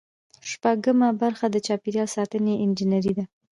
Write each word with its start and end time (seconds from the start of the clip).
شپږمه 0.51 1.09
برخه 1.21 1.45
د 1.51 1.55
چاپیریال 1.67 2.09
ساتنې 2.15 2.53
انجنیری 2.63 3.13
ده. 3.17 3.25